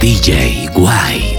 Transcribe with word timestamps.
DJ 0.00 0.68
White. 0.74 1.33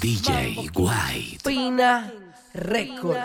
DJ 0.00 0.70
White. 0.74 1.40
Pina 1.44 2.10
Record. 2.54 3.18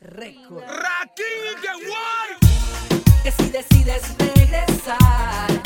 Record. 0.00 0.62
Raquín 0.62 1.60
de 1.60 1.72
White. 1.90 3.22
Que 3.24 3.32
si 3.32 3.50
decides 3.50 4.14
regresar. 4.16 5.63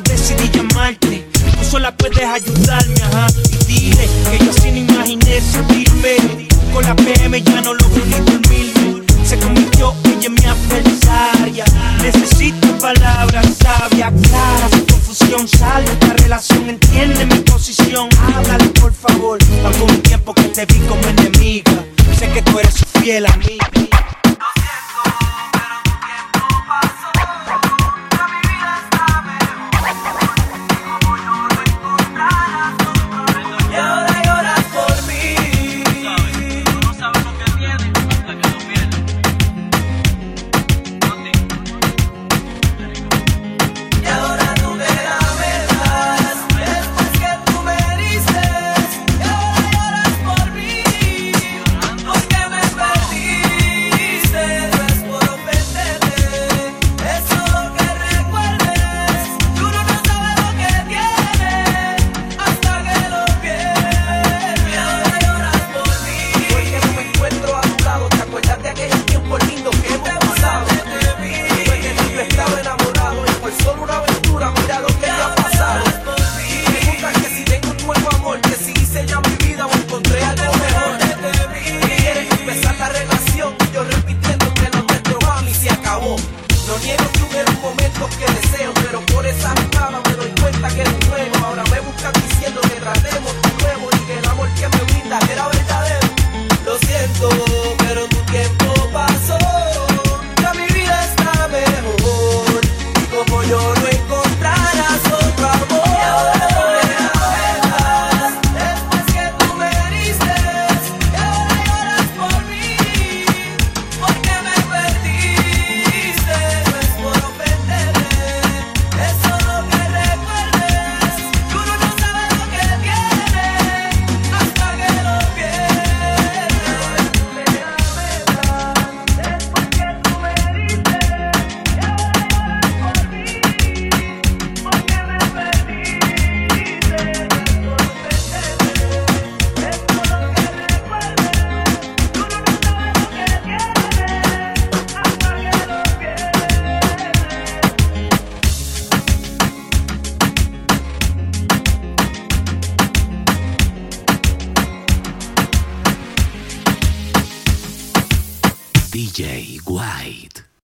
decidí 0.00 0.50
llamarte. 0.50 1.26
Tú 1.58 1.64
sola 1.64 1.96
puedes 1.96 2.24
ayudarme, 2.24 2.94
ajá. 3.02 3.26
Y 3.52 3.64
dile 3.64 4.08
que 4.30 4.44
yo 4.44 4.50
así 4.50 4.70
no 4.70 4.78
imaginé 4.78 5.40
sentirme. 5.40 6.48
Con 6.72 6.84
la 6.84 6.94
PM 6.94 7.42
ya 7.42 7.60
no 7.62 7.74
logro 7.74 8.04
ni 8.04 8.30
dormirme. 8.30 9.02
Se 9.24 9.38
convirtió 9.38 9.94
ella 10.04 10.26
en 10.26 10.34
mi 10.34 10.44
adversaria. 10.44 11.64
Necesito 12.02 12.78
palabras 12.78 13.46
sabias, 13.58 14.12
claras, 14.22 14.70
sin 14.70 14.86
confusión. 14.86 15.48
Sale 15.48 15.90
esta 15.90 16.12
relación, 16.14 16.68
entiende 16.68 17.24
mi 17.26 17.38
posición. 17.40 18.08
Háblale, 18.34 18.66
por 18.80 18.92
favor. 18.92 19.38
Algún 19.64 20.02
tiempo 20.02 20.34
que 20.34 20.44
te 20.44 20.66
vi 20.66 20.78
como 20.80 21.02
enemiga. 21.08 21.84
Sé 22.18 22.28
que 22.30 22.42
tú 22.42 22.58
eres 22.58 22.74
fiel 23.00 23.26
a 23.26 23.36
mí. 23.38 23.58